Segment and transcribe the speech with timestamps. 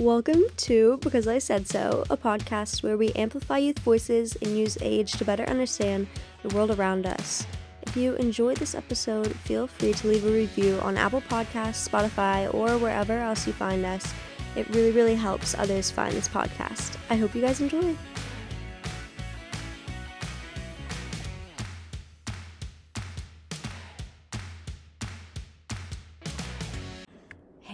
[0.00, 4.76] Welcome to Because I Said So, a podcast where we amplify youth voices and use
[4.82, 6.06] age to better understand
[6.42, 7.46] the world around us.
[7.80, 12.52] If you enjoyed this episode, feel free to leave a review on Apple Podcasts, Spotify,
[12.52, 14.12] or wherever else you find us.
[14.54, 16.98] It really, really helps others find this podcast.
[17.08, 17.96] I hope you guys enjoy.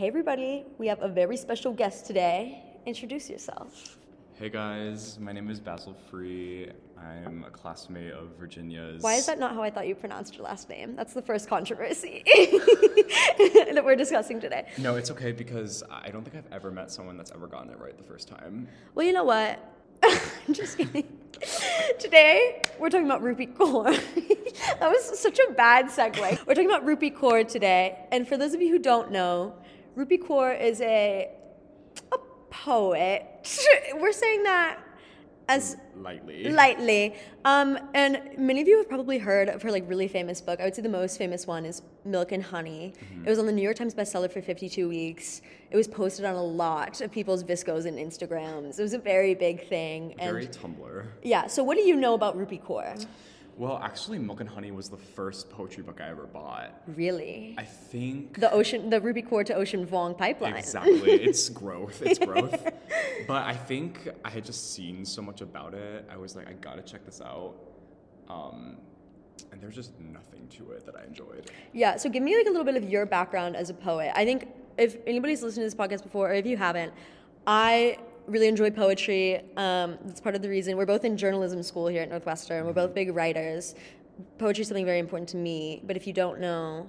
[0.03, 2.61] Hey, everybody, we have a very special guest today.
[2.87, 3.99] Introduce yourself.
[4.35, 6.73] Hey guys, my name is Basil Free.
[6.99, 9.01] I'm a classmate of Virginia's.
[9.01, 10.97] Why is that not how I thought you pronounced your last name?
[10.97, 14.67] That's the first controversy that we're discussing today.
[14.77, 17.79] No, it's okay because I don't think I've ever met someone that's ever gotten it
[17.79, 18.67] right the first time.
[18.97, 19.61] Well, you know what?
[20.03, 21.07] I'm just kidding.
[22.01, 23.85] Today, we're talking about Rupi Kaur.
[24.81, 26.45] that was such a bad segue.
[26.45, 28.05] We're talking about Rupi Kaur today.
[28.11, 29.55] And for those of you who don't know,
[29.97, 31.31] Rupi Kaur is a,
[32.13, 32.19] a
[32.51, 33.27] poet.
[33.95, 34.79] We're saying that
[35.49, 36.49] as Lightly.
[36.51, 37.15] lightly.
[37.45, 40.61] Um, and many of you have probably heard of her like really famous book.
[40.61, 42.95] I would say the most famous one is Milk and Honey.
[43.25, 45.43] It was on the New York Times bestseller for 52 weeks.
[45.71, 48.79] It was posted on a lot of people's VSCOs and Instagrams.
[48.79, 50.15] It was a very big thing.
[50.19, 51.07] And Very Tumblr.
[51.23, 53.05] yeah, so what do you know about Rupi Kaur?
[53.57, 56.83] Well, actually, Milk and Honey was the first poetry book I ever bought.
[56.87, 57.55] Really?
[57.59, 58.41] I think.
[58.41, 60.57] The ocean, the Rupi Kaur to Ocean Vuong pipeline.
[60.57, 61.13] Exactly.
[61.23, 62.03] It's growth.
[62.03, 62.63] It's growth.
[63.29, 66.09] but I think I had just seen so much about it.
[66.11, 67.55] I was like, I gotta check this out.
[68.29, 68.79] Um,
[69.51, 71.51] and there's just nothing to it that I enjoyed.
[71.73, 74.13] Yeah, so give me like a little bit of your background as a poet.
[74.15, 76.93] I think if anybody's listened to this podcast before, or if you haven't,
[77.47, 79.41] I really enjoy poetry.
[79.57, 82.65] Um, that's part of the reason we're both in journalism school here at Northwestern.
[82.67, 83.75] We're both big writers.
[84.39, 85.83] Poetry is something very important to me.
[85.85, 86.89] But if you don't know,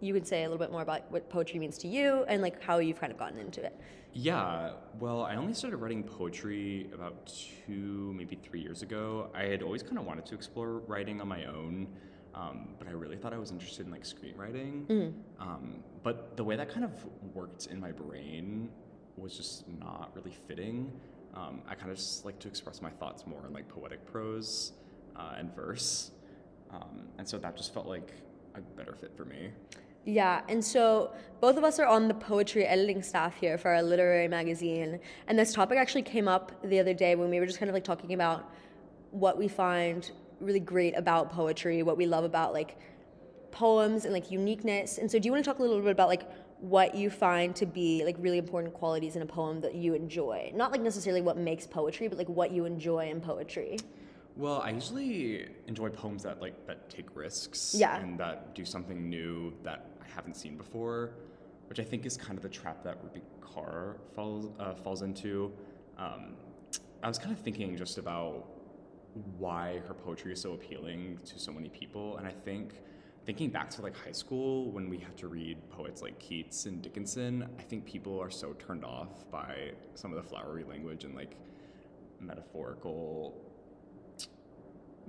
[0.00, 2.62] you could say a little bit more about what poetry means to you and like
[2.62, 3.78] how you've kind of gotten into it.
[4.12, 7.26] Yeah, well, I only started writing poetry about
[7.66, 9.30] two, maybe three years ago.
[9.34, 11.86] I had always kind of wanted to explore writing on my own,
[12.34, 14.88] um, but I really thought I was interested in like screenwriting.
[15.40, 16.92] Um, but the way that kind of
[17.34, 18.70] worked in my brain
[19.20, 20.92] was just not really fitting.
[21.34, 24.72] Um, I kind of just like to express my thoughts more in like poetic prose
[25.16, 26.10] uh, and verse,
[26.70, 28.12] um, and so that just felt like
[28.54, 29.50] a better fit for me.
[30.04, 33.82] Yeah, and so both of us are on the poetry editing staff here for our
[33.82, 35.00] literary magazine.
[35.26, 37.74] And this topic actually came up the other day when we were just kind of
[37.74, 38.50] like talking about
[39.10, 42.78] what we find really great about poetry, what we love about like
[43.50, 44.98] poems and like uniqueness.
[44.98, 46.22] And so do you want to talk a little bit about like
[46.60, 50.50] what you find to be like really important qualities in a poem that you enjoy?
[50.54, 53.78] Not like necessarily what makes poetry, but like what you enjoy in poetry.
[54.36, 57.96] Well, I usually enjoy poems that like that take risks Yeah.
[57.98, 61.10] and that do something new that I haven't seen before,
[61.68, 65.52] which I think is kind of the trap that Rupi Kaur falls uh, falls into.
[65.96, 66.34] Um,
[67.02, 68.46] I was kind of thinking just about
[69.38, 72.74] why her poetry is so appealing to so many people, and I think
[73.28, 76.80] thinking back to like high school when we had to read poets like Keats and
[76.80, 81.14] Dickinson, I think people are so turned off by some of the flowery language and
[81.14, 81.36] like
[82.20, 83.38] metaphorical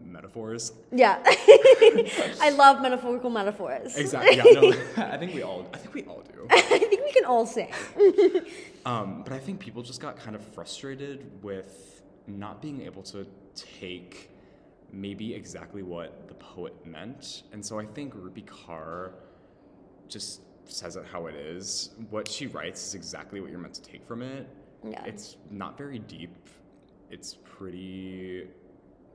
[0.04, 0.74] metaphors.
[0.92, 1.22] Yeah.
[1.26, 3.96] I love metaphorical metaphors.
[3.96, 4.36] Exactly.
[4.36, 5.70] Yeah, no, I think we all.
[5.74, 6.46] I think we all do.
[6.50, 7.72] I think we can all sing.
[8.86, 13.26] Um, but I think people just got kind of frustrated with not being able to
[13.56, 14.30] take
[14.92, 19.12] maybe exactly what the poet meant, and so I think Rupi Kaur
[20.08, 21.92] just says it how it is.
[22.10, 24.48] What she writes is exactly what you're meant to take from it.
[24.84, 25.04] Yeah.
[25.06, 26.36] It's not very deep.
[27.10, 28.48] It's pretty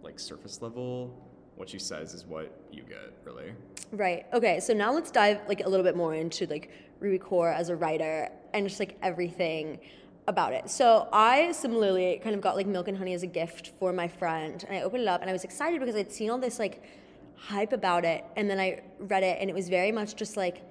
[0.02, 1.16] like surface level.
[1.56, 3.52] What she says is what you get, really.
[3.92, 4.26] Right.
[4.32, 4.58] Okay.
[4.58, 6.70] So now let's dive like a little bit more into like
[7.00, 9.78] Rupi Kaur as a writer and just like everything
[10.26, 10.70] about it.
[10.70, 14.08] So I similarly kind of got like Milk and Honey as a gift for my
[14.08, 16.58] friend, and I opened it up and I was excited because I'd seen all this
[16.58, 16.82] like
[17.36, 20.62] hype about it, and then I read it and it was very much just like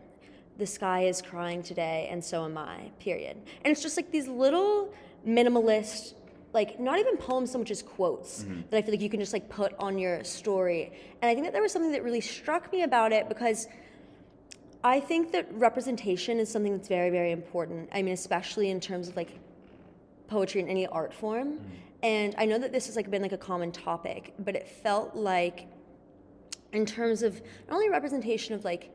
[0.58, 2.92] the sky is crying today and so am I.
[3.00, 3.38] Period.
[3.64, 4.94] And it's just like these little
[5.28, 6.14] minimalist
[6.54, 8.62] like not even poems so much as quotes mm-hmm.
[8.70, 10.94] that I feel like you can just like put on your story.
[11.22, 13.68] And I think that there was something that really struck me about it because
[14.84, 17.90] I think that representation is something that's very, very important.
[17.94, 19.40] I mean, especially in terms of like
[20.34, 21.54] poetry in any art form.
[21.54, 21.60] Mm.
[22.04, 25.16] And I know that this has like been like a common topic, but it felt
[25.16, 25.68] like
[26.74, 28.92] in terms of not only representation of like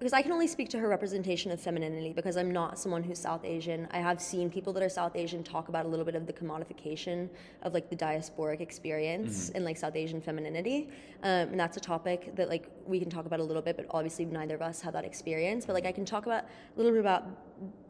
[0.00, 3.18] because I can only speak to her representation of femininity because I'm not someone who's
[3.18, 3.86] South Asian.
[3.90, 6.32] I have seen people that are South Asian talk about a little bit of the
[6.32, 7.28] commodification
[7.62, 9.56] of like the diasporic experience Mm-hmm.
[9.58, 10.88] in like South Asian femininity,
[11.22, 13.76] um, and that's a topic that like we can talk about a little bit.
[13.76, 15.66] But obviously, neither of us have that experience.
[15.66, 17.24] But like I can talk about a little bit about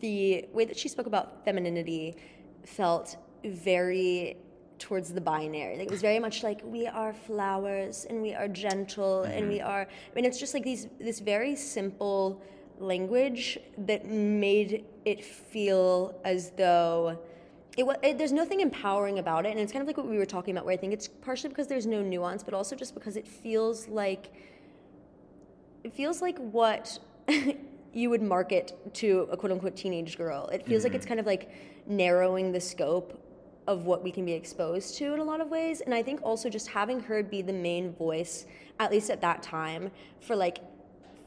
[0.01, 2.17] the way that she spoke about femininity
[2.65, 4.37] felt very
[4.81, 5.77] towards the binary.
[5.77, 9.59] Like it was very much like we are flowers and we are gentle and we
[9.59, 9.69] mm-hmm.
[9.69, 9.83] are.
[9.83, 12.43] I mean, it's just like these this very simple
[12.81, 17.19] language that made it feel as though.
[17.77, 20.27] It, it, there's nothing empowering about it, and it's kind of like what we were
[20.27, 23.17] talking about, where I think it's partially because there's no nuance, but also just because
[23.17, 24.33] it feels like
[25.85, 26.99] it feels like what
[27.93, 30.49] you would market to a quote unquote teenage girl.
[30.49, 31.11] It feels like it's mm-hmm.
[31.11, 31.51] kind of like
[31.87, 33.19] narrowing the scope
[33.67, 35.81] of what we can be exposed to in a lot of ways.
[35.81, 38.47] And I think also just having her be the main voice,
[38.79, 39.91] at least at that time,
[40.21, 40.59] for like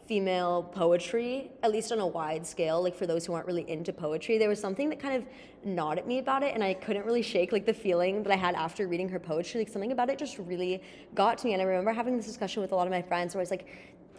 [0.05, 3.93] female poetry, at least on a wide scale, like for those who aren't really into
[3.93, 5.25] poetry, there was something that kind of
[5.63, 8.35] gnawed at me about it, and I couldn't really shake like the feeling that I
[8.35, 9.61] had after reading her poetry.
[9.61, 10.81] Like something about it just really
[11.15, 13.33] got to me, and I remember having this discussion with a lot of my friends
[13.33, 13.67] where I was like.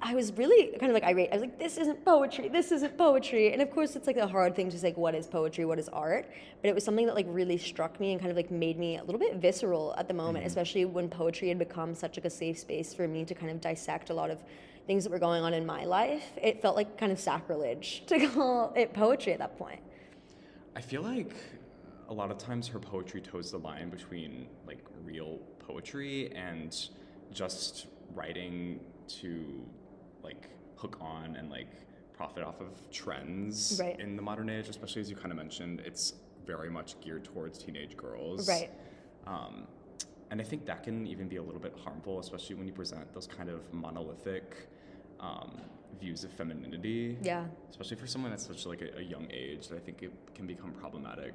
[0.02, 1.30] I was really kind of like irate.
[1.30, 2.48] I was like, "This isn't poetry.
[2.48, 5.14] This isn't poetry." And of course, it's like a hard thing to say, like, "What
[5.14, 5.64] is poetry?
[5.64, 6.28] What is art?"
[6.60, 8.98] But it was something that like really struck me and kind of like made me
[8.98, 10.48] a little bit visceral at the moment, mm-hmm.
[10.48, 13.60] especially when poetry had become such like a safe space for me to kind of
[13.60, 14.42] dissect a lot of
[14.86, 16.24] things that were going on in my life.
[16.36, 19.80] It felt like kind of sacrilege to call it poetry at that point.
[20.76, 21.34] I feel like
[22.08, 26.76] a lot of times her poetry toes the line between like real poetry and
[27.32, 29.64] just writing to
[30.24, 31.68] like hook on and like
[32.12, 33.98] profit off of trends Right.
[34.00, 36.14] in the modern age, especially as you kind of mentioned, it's
[36.46, 38.48] very much geared towards teenage girls.
[38.48, 38.70] Right.
[39.26, 39.66] Um,
[40.30, 43.12] and I think that can even be a little bit harmful, especially when you present
[43.14, 44.68] those kind of monolithic
[45.20, 45.60] um,
[46.00, 47.44] views of femininity Yeah.
[47.70, 50.44] especially for someone at such like a, a young age that i think it can
[50.44, 51.34] become problematic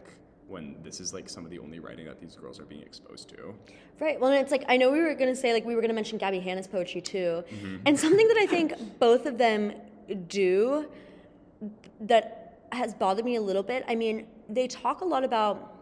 [0.50, 3.30] when this is like some of the only writing that these girls are being exposed
[3.30, 3.54] to
[4.00, 4.19] Right.
[4.19, 6.18] Well, and it's like I know we were gonna say like we were gonna mention
[6.18, 7.78] Gabby Hanna's poetry too, mm-hmm.
[7.86, 9.74] and something that I think both of them
[10.28, 10.90] do
[12.01, 13.84] that has bothered me a little bit.
[13.88, 15.74] I mean, they talk a lot about,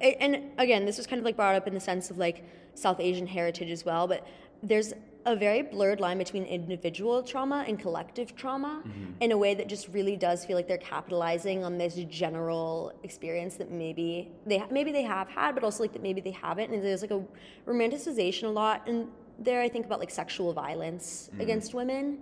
[0.00, 2.44] and again, this was kind of like brought up in the sense of like
[2.74, 4.26] South Asian heritage as well, but
[4.62, 4.92] there's
[5.26, 9.04] a very blurred line between individual trauma and collective trauma mm-hmm.
[9.20, 13.56] in a way that just really does feel like they're capitalizing on this general experience
[13.56, 16.72] that maybe they maybe they have had, but also like that maybe they haven't.
[16.72, 17.22] And there's like a
[17.66, 19.08] romanticization a lot, and
[19.38, 21.40] there I think about like sexual violence mm-hmm.
[21.40, 22.18] against women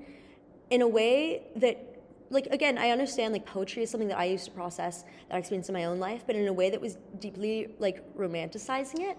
[0.70, 1.90] in a way that
[2.30, 5.38] like again i understand like poetry is something that i used to process that i
[5.38, 9.18] experienced in my own life but in a way that was deeply like romanticizing it.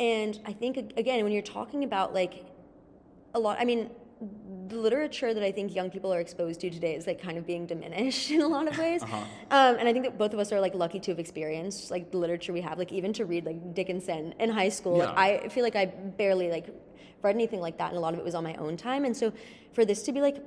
[0.00, 2.46] And i think again when you're talking about like
[3.36, 3.90] a lot i mean
[4.68, 7.46] the literature that i think young people are exposed to today is like kind of
[7.46, 9.02] being diminished in a lot of ways.
[9.02, 9.16] Uh-huh.
[9.50, 12.10] um, and i think that both of us are like lucky to have experienced like
[12.10, 12.78] the literature we have.
[12.78, 16.50] Like even to read like dickinson in high school like i feel like i barely
[16.50, 16.66] like
[17.22, 19.04] read anything like that and a lot of it was on my own time.
[19.04, 19.32] And so
[19.72, 20.38] for this to be like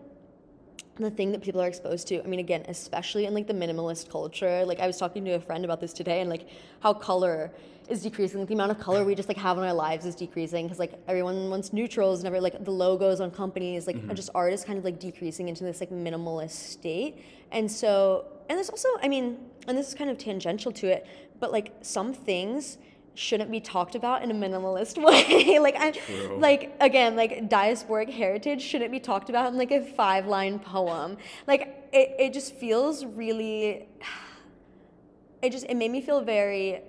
[0.95, 4.09] the thing that people are exposed to i mean again especially in like the minimalist
[4.09, 6.45] culture like i was talking to a friend about this today and like
[6.81, 7.53] how color
[7.89, 8.45] is decreasing.
[8.45, 10.93] The amount of color we just like have in our lives is decreasing because like
[11.07, 14.13] everyone wants neutrals and every like the logos on companies like mm-hmm.
[14.13, 17.23] just art is kind of like decreasing into this like minimalist state.
[17.51, 19.37] And so and there's also i mean
[19.67, 21.05] and this is kind of tangential to it
[21.39, 22.77] but like some things
[23.15, 25.59] shouldn't be talked about in a minimalist way.
[25.59, 26.37] Like i True.
[26.39, 31.17] like again like diasporic heritage shouldn't be talked about in like a five line poem.
[31.47, 33.87] Like it, it just feels really
[35.41, 36.81] it just it made me feel very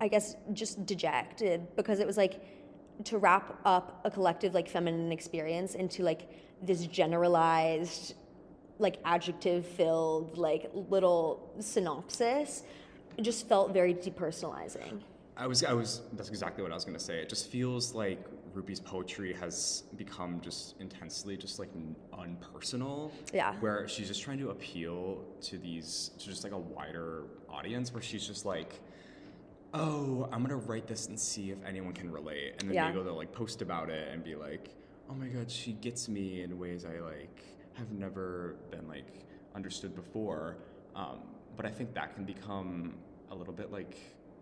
[0.00, 2.40] i guess just dejected because it was like
[3.04, 6.28] to wrap up a collective like feminine experience into like
[6.62, 8.14] this generalized
[8.78, 12.62] like adjective filled like little synopsis
[13.16, 15.00] it just felt very depersonalizing.
[15.38, 17.18] I was i was that's exactly what i was going to say.
[17.18, 18.24] It just feels like
[18.54, 21.68] Rupi's poetry has become just intensely just like
[22.14, 23.10] unpersonal.
[23.34, 23.54] Yeah.
[23.60, 28.02] where she's just trying to appeal to these to just like a wider audience where
[28.02, 28.80] she's just like
[29.74, 32.54] oh i'm gonna write this and see if anyone can relate.
[32.60, 32.88] And then Yeah.
[32.88, 34.70] they go to like post about it and be like
[35.10, 37.42] oh my god she gets me in ways i like
[37.74, 39.06] have never been like
[39.54, 40.56] understood before.
[40.94, 41.18] Um,
[41.56, 42.94] but i think that can become
[43.30, 43.96] a little bit like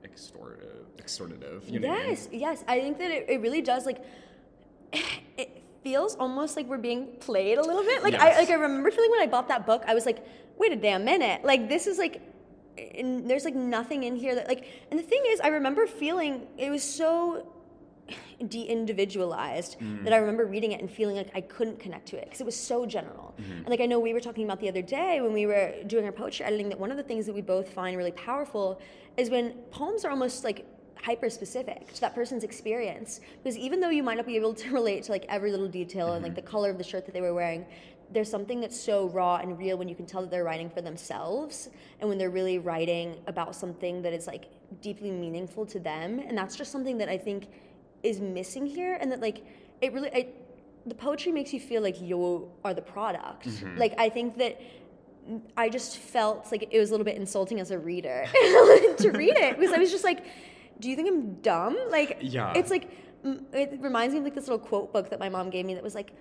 [0.05, 2.11] extortive extortative you know what I mean?
[2.11, 2.65] yes yes.
[2.69, 4.05] I think that it, it really does like
[4.93, 8.03] it feels almost like we're being played a little bit.
[8.03, 10.25] Like i like i remember feeling when i bought that book i was like
[10.57, 11.43] wait a damn minute.
[11.45, 12.23] Like this is like
[12.77, 16.47] and there's like nothing in here that like and the thing is i remember feeling
[16.59, 17.47] it was so
[18.49, 20.13] de-individualized that mm-hmm.
[20.13, 22.57] I remember reading it and feeling like I couldn't connect to it because it was
[22.57, 23.35] so general.
[23.41, 23.53] Mm-hmm.
[23.53, 26.05] And like I know we were talking about the other day when we were doing
[26.05, 28.81] our poetry editing that one of the things that we both find really powerful
[29.17, 30.67] is when poems are almost like
[31.05, 33.21] hyper specific to that person's experience.
[33.43, 36.15] Because even though you might not be able to relate to like every little detail
[36.15, 36.37] and like mm-hmm.
[36.37, 37.67] the color of the shirt that they were wearing
[38.13, 40.81] there's something that's so raw and real when you can tell that they're writing for
[40.81, 41.71] themselves
[42.01, 44.45] and when they're really writing about something that is like
[44.81, 47.49] deeply meaningful to them and that's just something that i think
[48.03, 49.45] is missing here and that like
[49.81, 50.41] it really it,
[50.87, 53.77] the poetry makes you feel like you are the product mm-hmm.
[53.79, 54.61] like i think that
[55.57, 59.37] I just felt like it was a little bit insulting as a reader to read
[59.37, 60.23] it because I was just like,
[60.81, 62.53] "Do you think I'm dumb?" Like, Yeah.
[62.55, 62.91] it's like
[63.25, 65.83] it reminds me of like this little quote book that my mom gave me that
[65.83, 66.13] was like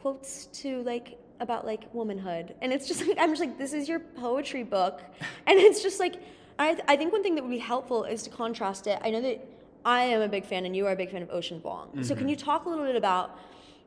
[0.00, 3.88] quotes to like about like womanhood, and it's just like I'm just like, "This is
[3.88, 5.02] your poetry book,"
[5.46, 6.16] and it's just like
[6.58, 8.98] I I think one thing that would be helpful is to contrast it.
[9.02, 9.46] I know that
[9.84, 12.04] I am a big fan, and you are a big fan of Ocean Vuong.
[12.04, 13.38] So can you talk a little bit about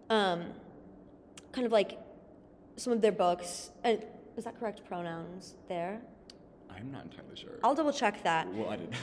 [0.09, 0.45] um,
[1.51, 1.99] kind of like
[2.79, 3.71] some of their books.
[3.83, 4.03] And
[4.37, 6.01] is that correct pronouns there?
[6.69, 7.59] I'm not entirely sure.
[7.63, 8.47] I'll double check that.
[8.53, 8.95] well, I didn't.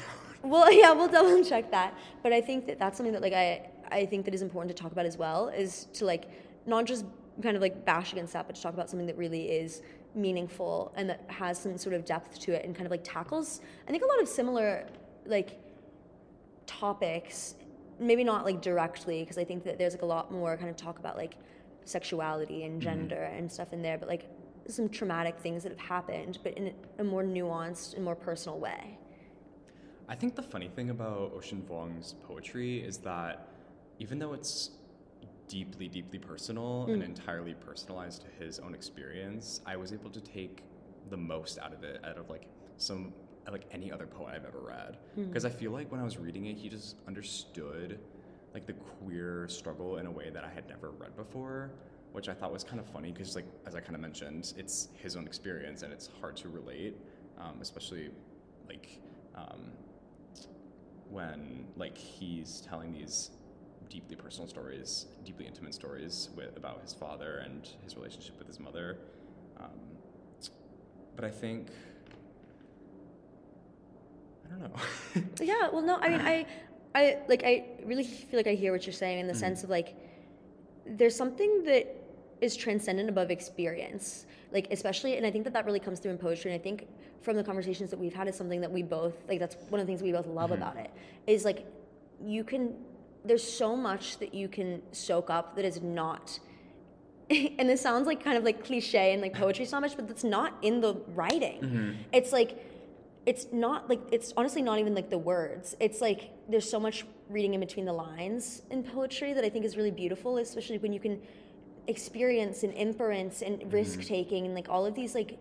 [0.42, 1.94] Well, yeah, we'll double check that.
[2.22, 4.82] But I think that that's something that like I I think that is important to
[4.82, 6.28] talk about as well is to like
[6.66, 7.04] not just
[7.43, 9.83] kind of like bash against that, but to talk about something that really is
[10.14, 13.61] meaningful and that has some sort of depth to it and kind of like tackles
[13.87, 14.88] I think a lot of similar
[15.26, 15.59] like
[16.66, 17.55] topics
[17.99, 20.76] maybe not like directly because i think that there's like a lot more kind of
[20.76, 21.37] talk about like
[21.85, 22.81] sexuality and mm-hmm.
[22.81, 24.28] gender and stuff in there but like
[24.69, 28.99] some traumatic things that have happened but in a more nuanced and more personal way.
[30.09, 33.49] I think the funny thing about Ocean Vuong's poetry is that
[33.99, 34.71] even though it's
[35.48, 40.62] deeply, deeply personal and entirely personalized to his own experience, I was able to take
[41.10, 43.12] the most out of it, out of like some
[43.50, 44.98] like any other poet I've ever read.
[45.28, 47.98] Because I feel like when I was reading it, he just understood
[48.54, 51.70] like the queer struggle in a way that I had never read before,
[52.12, 54.88] which I thought was kind of funny because like as I kind of mentioned, it's
[54.94, 56.96] his own experience and it's hard to relate,
[57.38, 58.10] um, especially
[58.68, 59.00] like
[59.36, 59.70] um,
[61.10, 63.30] when like he's telling these
[63.88, 68.61] deeply personal stories, deeply intimate stories with, about his father and his relationship with his
[68.61, 68.99] mother.
[69.59, 69.71] Um,
[71.14, 71.69] but I think
[74.45, 75.23] I don't know.
[75.45, 76.47] Yeah, well, no, I mean, I,
[76.95, 79.71] I like, I really feel like I hear what you're saying in the sense of
[79.71, 79.97] like,
[80.87, 81.95] there's something that
[82.40, 86.19] is transcendent above experience, like especially, and I think that that really comes through in
[86.19, 86.52] poetry.
[86.52, 86.87] And I think
[87.23, 89.40] from the conversations that we've had is something that we both like.
[89.40, 90.90] That's one of the things we both love about it
[91.26, 91.66] is like,
[92.25, 92.75] you can.
[93.26, 96.38] There's so much that you can soak up that is not
[97.30, 100.25] and this sounds like kind of like cliche and like poetry so much, but that's
[100.25, 101.61] not in the writing.
[101.61, 101.92] Mm-hmm.
[102.12, 102.64] It's like
[103.26, 105.76] it's not like it's honestly not even like the words.
[105.80, 109.64] It's like there's so much reading in between the lines in poetry that I think
[109.64, 111.21] is really beautiful, especially when you can
[111.88, 113.71] experience and inference and mm-hmm.
[113.71, 115.38] risk taking and like all of these like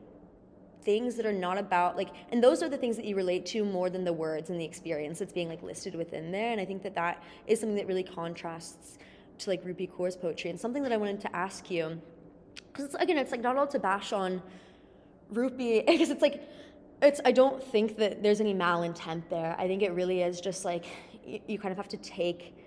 [0.86, 3.66] things that are not about like and those are the things that you relate to
[3.66, 6.52] more than the words and the experience that's being like listed within there.
[6.52, 8.98] And i think that that is something that really contrasts
[9.40, 10.50] to like rupi kaur's poetry.
[10.52, 12.00] And something that i wanted to ask you
[12.72, 14.42] because again it's like not all to bash on
[15.34, 15.86] rupi.
[15.88, 16.48] Because it's like
[17.02, 19.56] it's i don't think that there's any malintent there.
[19.58, 20.86] I think it really is just like
[21.26, 22.65] you kind of have to take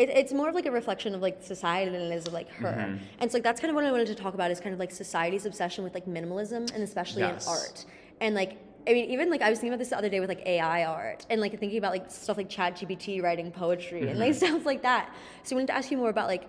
[0.00, 2.48] it, it's more of like a reflection of like society than it is of like
[2.50, 3.04] her mm-hmm.
[3.18, 4.78] and so like that's kind of what i wanted to talk about is kind of
[4.78, 7.46] like society's obsession with like minimalism and especially Yes.
[7.46, 7.84] in art
[8.20, 10.30] and like I mean, even like I was thinking about this the other day with
[10.30, 14.30] like AI art and like thinking about like stuff like ChatGPT writing poetry and like
[14.30, 14.46] mm-hmm.
[14.46, 15.14] stuff like that.
[15.42, 16.48] So I wanted to ask you more about like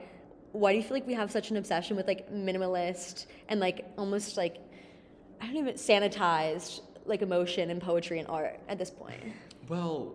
[0.54, 3.86] why do you feel like we have such an obsession with like minimalist and like
[3.98, 4.58] almost like
[5.42, 9.22] I don't even sanitized like emotion and poetry and art at this point?
[9.68, 10.14] Well,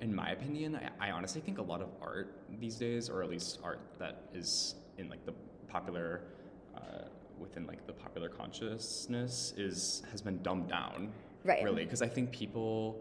[0.00, 3.30] in my opinion, I, I honestly think a lot of art these days, or at
[3.30, 5.32] least art that is in like the
[5.68, 6.22] popular,
[6.76, 7.04] uh,
[7.38, 11.12] within like the popular consciousness, is has been dumbed down.
[11.44, 11.62] Right.
[11.62, 13.00] Really, because I think people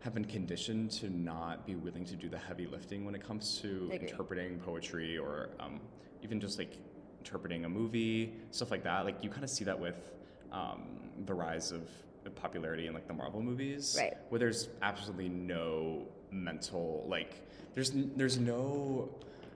[0.00, 3.60] have been conditioned to not be willing to do the heavy lifting when it comes
[3.62, 5.80] to interpreting poetry or um,
[6.22, 6.76] even just like
[7.20, 9.04] interpreting a movie, stuff like that.
[9.04, 10.12] Like you kind of see that with
[10.50, 11.88] um, the rise of
[12.34, 14.14] popularity in like the Marvel movies, Right.
[14.28, 17.34] where there's absolutely no mental like
[17.74, 19.08] there's there's no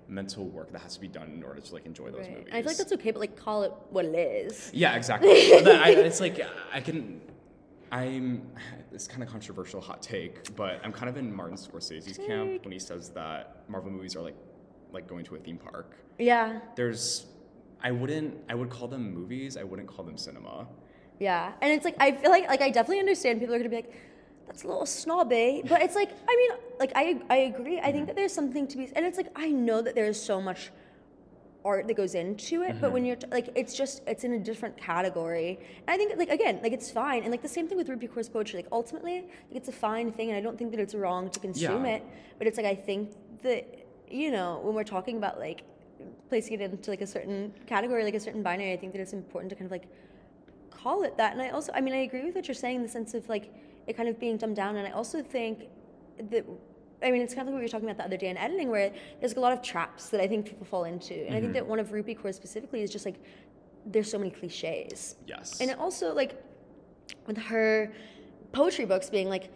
[0.08, 2.38] mental work that has to be done in order to like enjoy those Right.
[2.38, 2.48] movies.
[2.52, 4.70] I feel like that's okay, but like call it what it is.
[4.72, 5.50] Yeah, exactly.
[5.64, 6.40] But I, it's like
[6.72, 7.20] I can.
[7.92, 8.42] I'm.
[8.92, 12.72] It's kind of controversial hot take, but I'm kind of in Martin Scorsese's camp when
[12.72, 14.36] he says that Marvel movies are like
[14.92, 15.96] like going to a theme park.
[16.18, 17.26] Yeah, There's.
[17.82, 18.34] I wouldn't.
[18.48, 19.56] I would call them movies.
[19.56, 20.66] I wouldn't call them cinema.
[21.18, 21.52] yeah.
[21.60, 23.92] And it's like I feel like like I definitely understand people are gonna be like,
[24.46, 25.62] that's a little snobby.
[25.68, 27.80] But it's like, I mean, like I I agree.
[27.80, 30.40] I think that there's something to be, and it's like I know that there's so
[30.40, 30.70] much
[31.66, 33.06] art that goes into it but when mm-hmm.
[33.08, 36.60] you're t- like it's just it's in a different category and i think like again
[36.62, 39.56] like it's fine and like the same thing with Rupi Kaur's poetry like ultimately like,
[39.60, 41.96] it's a fine thing and i don't think that it's wrong to consume Yeah.
[41.96, 42.04] it
[42.38, 43.10] but it's like i think
[43.42, 43.64] that
[44.08, 45.64] you know when we're talking about like
[46.28, 49.12] placing it into like a certain category like a certain binary i think that it's
[49.12, 49.88] important to kind of like
[50.70, 52.82] call it that and i also i mean i agree with what you're saying in
[52.82, 53.52] the sense of like
[53.86, 55.68] it kind of being dumbed down and i also think
[56.30, 56.44] that
[57.02, 58.36] I mean, it's kind of like what we were talking about the other day in
[58.36, 61.40] editing, where there's a lot of traps that I think people fall into, and I
[61.40, 61.52] think mm-hmm.
[61.54, 63.16] that one of Rupi Kaur specifically is just like
[63.84, 65.60] there's so many cliches, Yes.
[65.60, 66.42] and it also like
[67.26, 67.92] with her
[68.52, 69.52] poetry books being like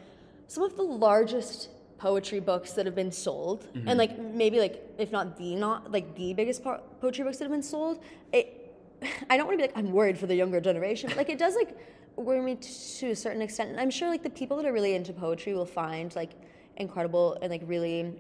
[0.48, 3.88] some of the largest poetry books that have been sold, mm-hmm.
[3.88, 7.44] and like maybe like if not the not like the biggest po- poetry books that
[7.44, 8.02] have been sold.
[8.32, 8.56] It,
[9.30, 11.38] I don't want to be like I'm worried for the younger generation, but like it
[11.38, 11.76] does like
[12.24, 15.12] me to a certain extent, and I'm sure like the people that are really into
[15.12, 16.32] poetry will find like
[16.76, 18.14] incredible and like really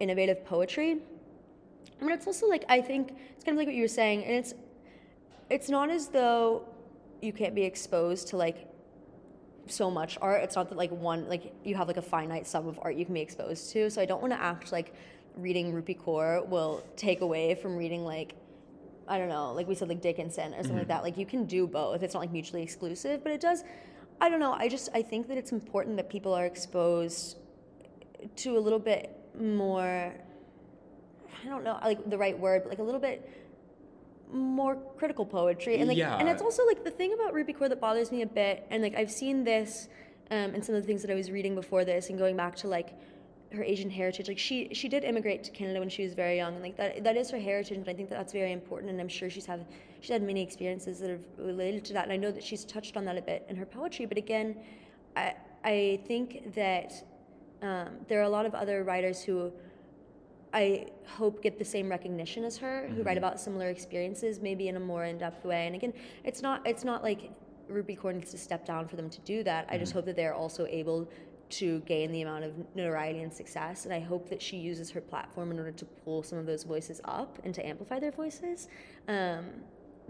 [0.00, 0.98] innovative poetry.
[2.00, 4.34] Mean, it's also like I think it's kind of like what you were saying, and
[4.34, 4.54] it's
[5.50, 6.64] it's not as though
[7.20, 8.68] you can't be exposed to like
[9.66, 10.42] so much art.
[10.42, 13.04] It's not that like one like you have like a finite sum of art you
[13.04, 13.90] can be exposed to.
[13.90, 14.94] So I don't want to act like
[15.36, 18.34] reading Rupi Kaur will take away from reading like
[19.08, 21.02] I don't know, like we said like Dickinson or something like that.
[21.02, 22.02] Like you can do both.
[22.02, 23.64] It's not like mutually exclusive, but it does
[24.20, 24.52] I don't know.
[24.52, 27.38] I just I think that it's important that people are exposed
[28.36, 30.12] to a little bit more
[31.44, 33.28] I don't know like the right word, but like a little bit
[34.32, 36.18] more critical poetry and like yeah.
[36.18, 38.82] and it's also like the thing about Rupi Kaur that bothers me a bit and
[38.82, 39.88] like I've seen this
[40.30, 42.54] um, and some of the things that I was reading before this and going back
[42.56, 42.90] to like
[43.52, 46.54] her Asian heritage like she she did immigrate to Canada when she was very young
[46.54, 49.00] and like that that is her heritage and I think that that's very important and
[49.00, 49.66] I'm sure she's had
[50.00, 52.96] she's had many experiences that have related to that and I know that she's touched
[52.96, 54.56] on that a bit in her poetry but again
[55.16, 56.92] I I think that
[57.62, 59.52] um, there are a lot of other writers who
[60.52, 64.76] I hope get the same recognition as her, who write about similar experiences, maybe in
[64.76, 65.66] a more in-depth way.
[65.66, 65.92] And again,
[66.24, 67.30] it's not it's not like
[67.70, 69.66] Rupi Kaur needs to step down for them to do that.
[69.70, 71.10] I just hope that they're also able
[71.50, 73.84] to gain the amount of notoriety and success.
[73.84, 76.64] And I hope that she uses her platform in order to pull some of those
[76.64, 78.68] voices up and to amplify their voices.
[79.08, 79.46] Um,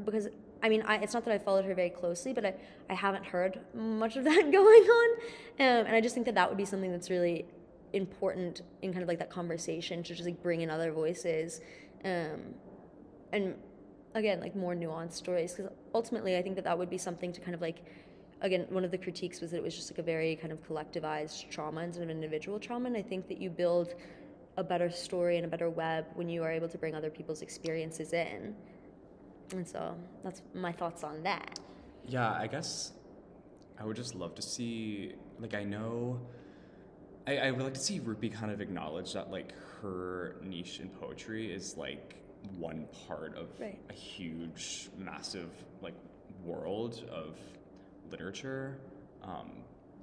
[0.05, 0.29] because
[0.63, 2.55] I mean, I, it's not that I followed her very closely, but I,
[2.91, 5.11] I haven't heard much of that going on.
[5.61, 7.47] Um, and I just think that that would be something that's really
[7.93, 11.61] important in kind of like that conversation to just like bring in other voices
[12.05, 12.55] um,
[13.33, 13.55] and
[14.15, 17.41] again like more nuanced stories because ultimately i think that that would be something to
[17.41, 17.85] kind of like
[18.41, 20.63] again one of the critiques was that it was just like a very kind of
[20.67, 22.87] collectivized trauma instead of individual trauma.
[22.87, 23.95] And i think that you build
[24.57, 27.43] a better story and a better web when you are able to bring other people's
[27.43, 28.55] experiences in.
[29.53, 31.61] And so that's my thoughts on that.
[32.07, 32.93] Yeah, I guess
[33.79, 36.21] I would just love to see, like, I know,
[37.27, 40.89] I, I would like to see Rupi kind of acknowledge that, like, her niche in
[40.89, 42.17] poetry is, like,
[42.59, 43.79] one part of Right.
[43.89, 45.95] a huge, massive, like,
[46.45, 47.37] world of
[48.11, 48.79] literature.
[49.23, 49.51] Um,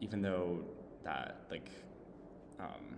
[0.01, 0.59] even though
[1.03, 1.69] that, like,
[2.59, 2.97] um,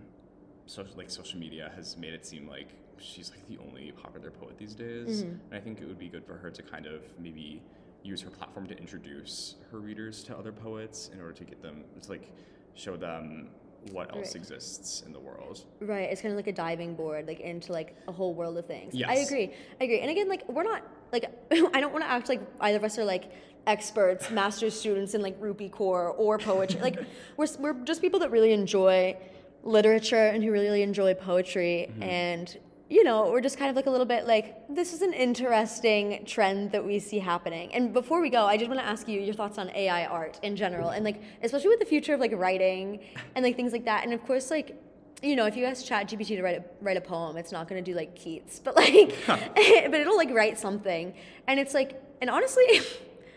[0.66, 4.58] social, like, social media has made it seem like she's, like, the only popular poet
[4.58, 5.24] these days.
[5.24, 5.30] Mhm.
[5.30, 7.62] And I think it would be good for her to kind of maybe
[8.04, 11.84] use her platform to introduce her readers to other poets in order to get them
[12.02, 12.32] to like
[12.74, 13.50] show them
[13.92, 14.36] what else Right.
[14.38, 15.66] exists in the world.
[15.80, 18.66] Right, it's kind of like a diving board, like into like a whole world of
[18.66, 18.96] things.
[19.02, 19.54] I agree.
[19.80, 20.00] I agree.
[20.00, 22.98] And again, like we're not like I don't want to act like either of us
[22.98, 23.32] are like
[23.66, 26.80] experts, master's students in like Rupi Kaur or poetry.
[26.82, 27.00] like
[27.38, 29.18] we're we're just people that really enjoy
[29.64, 32.04] literature and who really enjoy poetry mm-hmm.
[32.04, 32.58] and
[32.90, 36.24] you know, we're just kind of like a little bit like this is an interesting
[36.26, 37.74] trend that we see happening.
[37.74, 40.40] And before we go, I just want to ask you your thoughts on AI art
[40.42, 43.02] in general and like especially with the future of like writing
[43.36, 44.06] and like things like that.
[44.06, 44.82] And of course like
[45.22, 47.84] you know, if you ask ChatGPT to write a, write a poem, it's not going
[47.84, 51.14] to do like Keats, but like, but it'll like write something,
[51.48, 52.82] and it's like, and honestly,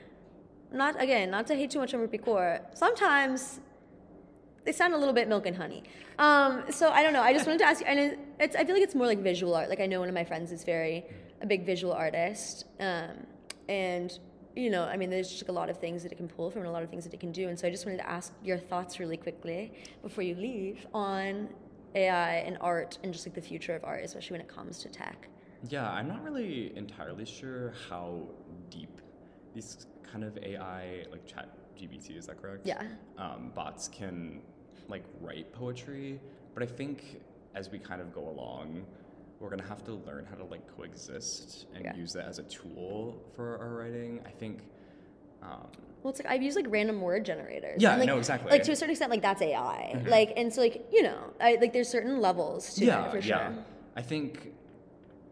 [0.72, 2.60] not again, not to hate too much on Rupi Kaur.
[2.74, 3.60] Sometimes
[4.64, 5.82] they sound a little bit milk and honey.
[6.18, 7.22] Um, so I don't know.
[7.22, 9.20] I just wanted to ask you, and it, it's I feel like it's more like
[9.20, 9.70] visual art.
[9.70, 11.06] Like I know one of my friends is very
[11.40, 13.26] a big visual artist, um,
[13.68, 14.18] and
[14.56, 16.50] you know, I mean, there's just like a lot of things that it can pull
[16.50, 17.48] from and a lot of things that it can do.
[17.48, 21.48] And so I just wanted to ask your thoughts really quickly before you leave on
[21.94, 24.88] AI and art and just like the future of art, especially when it comes to
[24.88, 25.28] tech.
[25.68, 28.22] Yeah, I'm not really entirely sure how
[28.70, 29.00] deep
[29.54, 31.48] these kind of AI, like Chat
[31.78, 32.66] GBT, is that correct?
[32.66, 32.82] Yeah.
[33.18, 34.40] Um, bots can
[34.88, 36.20] like write poetry,
[36.54, 37.20] but I think
[37.54, 38.84] as we kind of go along,
[39.38, 41.96] we're gonna have to learn how to like coexist and Yeah.
[41.96, 44.20] use that as a tool for our writing.
[44.26, 44.60] I think
[45.42, 45.66] Um,
[46.02, 47.82] Well, it's like I've used like random word generators.
[47.82, 48.50] Yeah, and, like, no, exactly.
[48.50, 50.02] Like to a certain extent, like that's AI.
[50.06, 53.18] Like, and so like you know, I like there's certain levels to yeah, it for
[53.18, 53.52] yeah.
[53.52, 53.64] sure.
[53.96, 54.52] I think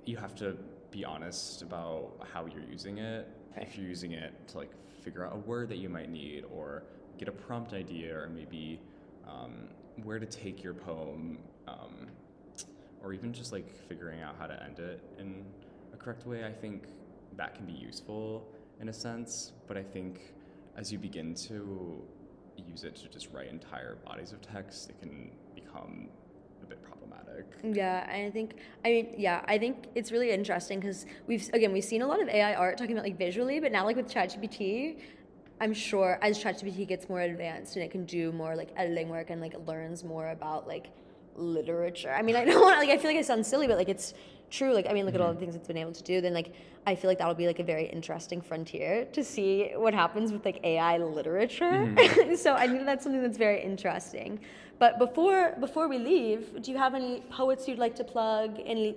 [0.05, 0.57] you have to
[0.91, 3.29] be honest about how you're using it.
[3.57, 4.71] If you're using it to like
[5.03, 6.85] figure out a word that you might need, or
[7.19, 8.81] get a prompt idea, or maybe
[9.27, 9.69] um,
[10.05, 12.07] where to take your poem, um,
[13.03, 15.45] or even just like figuring out how to end it in
[15.93, 16.45] a correct way.
[16.45, 16.85] I think
[17.37, 18.49] that can be useful
[18.81, 20.21] in a sense, but I think
[20.77, 22.03] as you begin to
[22.57, 26.09] use it to just write entire bodies of text, it can become
[26.63, 27.47] a bit problematic.
[27.63, 31.85] Yeah, I think I mean yeah, I think it's really interesting because we've again we've
[31.85, 35.01] seen a lot of AI art talking about like visually, but now like with ChatGPT,
[35.61, 39.31] I'm sure as ChatGPT gets more advanced and it can do more like editing work
[39.31, 40.89] and like learns more about like
[41.35, 42.13] literature.
[42.13, 44.15] I mean, I don't want like I feel like I sound silly, but like it's
[44.51, 44.73] true.
[44.73, 45.39] Like I mean, look at all mm-hmm.
[45.39, 46.21] the things it's been able to do.
[46.21, 46.53] Then like
[46.87, 50.45] I feel like that'll be like a very interesting frontier to see what happens with
[50.45, 51.73] like AI literature.
[51.73, 52.35] Mm-hmm.
[52.45, 54.41] so I think that's something that's very interesting.
[54.79, 58.59] But before before we leave, do you have any poets you'd like to plug?
[58.65, 58.97] Any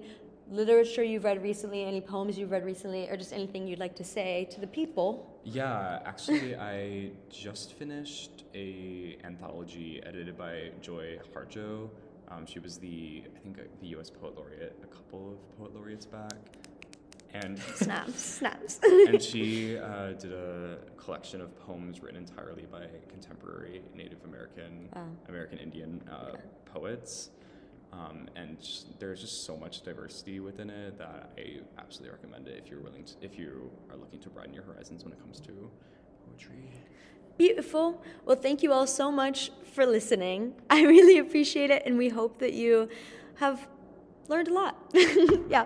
[0.51, 1.83] literature you've read recently?
[1.83, 5.39] Any poems you've read recently, or just anything you'd like to say to the people?
[5.43, 11.89] Yeah, actually, I just finished a anthology edited by Joy Harjo.
[12.31, 14.09] Um, she was the, I think, uh, the U.S.
[14.09, 16.33] Poet Laureate a couple of poet laureates back,
[17.33, 18.79] and Snaps, snaps.
[18.83, 25.07] and she uh, did a collection of poems written entirely by contemporary Native American, Wow.
[25.29, 26.37] American Indian uh,
[26.73, 27.31] poets.
[27.93, 32.61] Um, and just, there's just so much diversity within it that I absolutely recommend it
[32.63, 35.41] if you're willing to, if you are looking to broaden your horizons when it comes
[35.41, 35.69] to
[36.25, 36.71] poetry.
[37.41, 37.99] Beautiful.
[38.23, 40.53] Well, thank you all so much for listening.
[40.69, 42.87] I really appreciate it, and we hope that you
[43.37, 43.67] have
[44.27, 44.77] learned a lot.
[45.49, 45.65] yeah.